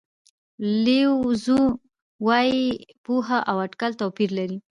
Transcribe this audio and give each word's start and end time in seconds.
لیو 0.83 1.13
زو 1.45 1.59
وایي 2.25 2.61
پوهه 3.03 3.39
او 3.49 3.57
اټکل 3.65 3.91
توپیر 4.01 4.29
لري. 4.37 4.57